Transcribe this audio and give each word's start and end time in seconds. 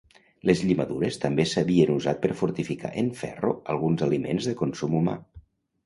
Les 0.49 0.61
llimadures 0.69 1.19
també 1.25 1.45
s'havien 1.51 1.93
usat 1.97 2.21
per 2.25 2.33
fortificar 2.41 2.93
en 3.05 3.13
ferro 3.23 3.55
alguns 3.75 4.09
aliments 4.11 4.53
de 4.53 4.59
consum 4.65 5.03
humà. 5.03 5.21